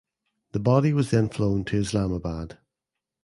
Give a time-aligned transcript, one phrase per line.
[0.53, 2.57] The body was then flown to Islamabad.